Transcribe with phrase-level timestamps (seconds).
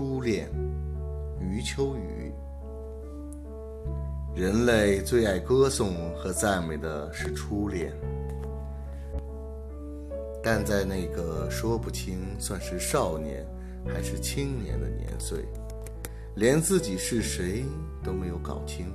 [0.00, 0.48] 初恋，
[1.38, 2.32] 余秋雨。
[4.34, 7.92] 人类最爱歌颂和赞美的是初恋，
[10.42, 13.46] 但在那个说不清算是少年
[13.86, 15.44] 还是青年的年岁，
[16.34, 17.62] 连自己是谁
[18.02, 18.86] 都没有搞清，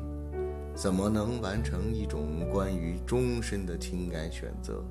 [0.73, 4.83] 怎么能完成一种关于终身的情感选择？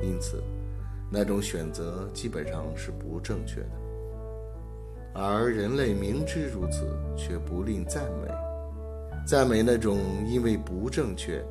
[0.00, 0.40] 因此，
[1.10, 3.85] 那种选择基本上是不正确的。
[5.18, 8.30] 而人类明知如此，却不吝赞美，
[9.26, 11.42] 赞美那种因为不正确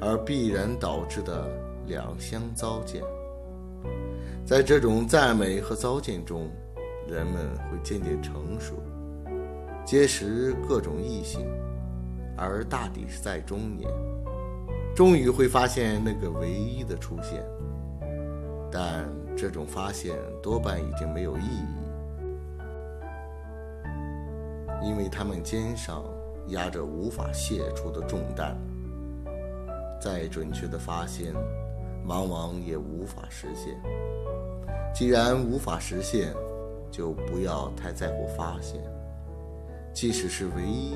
[0.00, 1.48] 而必然导致的
[1.86, 3.00] 两相糟践。
[4.44, 6.50] 在这种赞美和糟践中，
[7.08, 8.74] 人们会渐渐成熟，
[9.84, 11.46] 结识各种异性，
[12.36, 13.88] 而大抵是在中年，
[14.96, 17.40] 终于会发现那个唯一的出现。
[18.68, 21.81] 但这种发现多半已经没有意义。
[24.82, 26.02] 因为他们肩上
[26.48, 28.56] 压着无法卸除的重担，
[30.00, 31.32] 再准确的发现，
[32.06, 33.80] 往往也无法实现。
[34.92, 36.34] 既然无法实现，
[36.90, 38.82] 就不要太在乎发现。
[39.94, 40.94] 即使是唯一，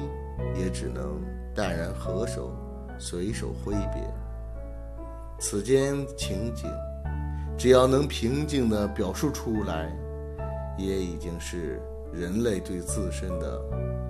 [0.58, 1.20] 也只能
[1.54, 2.50] 淡然合手，
[2.98, 4.02] 随手挥别。
[5.38, 6.68] 此间情景，
[7.56, 9.94] 只要能平静地表述出来，
[10.76, 11.80] 也已经是。
[12.12, 13.60] 人类对自身的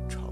[0.08, 0.25] 嘲。